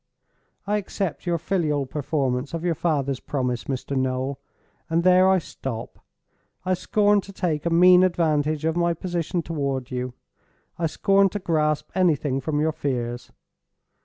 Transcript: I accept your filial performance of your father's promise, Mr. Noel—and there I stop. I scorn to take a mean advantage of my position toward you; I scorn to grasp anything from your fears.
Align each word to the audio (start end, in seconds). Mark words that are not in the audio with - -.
I 0.65 0.77
accept 0.77 1.27
your 1.27 1.37
filial 1.37 1.85
performance 1.85 2.55
of 2.55 2.63
your 2.63 2.73
father's 2.73 3.19
promise, 3.19 3.65
Mr. 3.65 3.95
Noel—and 3.95 5.03
there 5.03 5.29
I 5.29 5.37
stop. 5.37 6.03
I 6.65 6.73
scorn 6.73 7.21
to 7.21 7.31
take 7.31 7.67
a 7.67 7.69
mean 7.69 8.01
advantage 8.01 8.65
of 8.65 8.75
my 8.75 8.95
position 8.95 9.43
toward 9.43 9.91
you; 9.91 10.15
I 10.79 10.87
scorn 10.87 11.29
to 11.29 11.37
grasp 11.39 11.91
anything 11.93 12.41
from 12.41 12.59
your 12.59 12.71
fears. 12.71 13.31